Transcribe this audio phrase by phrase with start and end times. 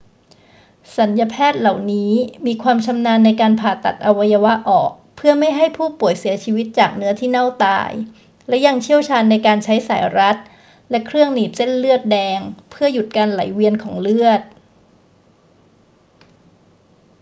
[0.95, 2.11] ศัลยแพทย์เหล่านี้
[2.45, 7.91] มีความชำนาญในการผ่าตัดอวัยวะออกเพื่อไม่ให้ผู้ป่วยเสียชีวิตจากเนื้อที่เน่าตาย
[8.47, 10.37] และยังเชี่ยวชาญในการใช้สายรัด
[10.89, 14.41] และเครื่องหนีบเส้นเลือดแดงเพื่อหยุดการไหลเวียนของเลือด